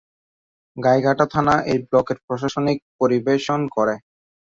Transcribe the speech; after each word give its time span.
গাইঘাটা 0.77 1.25
থানা 1.33 1.55
এই 1.71 1.79
ব্লকের 1.87 2.17
প্রশাসনিক 2.25 2.77
পরিবেশন 2.99 3.59
করে। 3.75 3.95